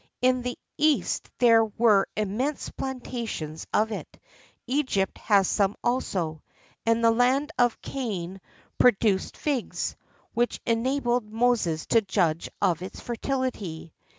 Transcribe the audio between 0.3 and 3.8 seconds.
42] In the East there were immense plantations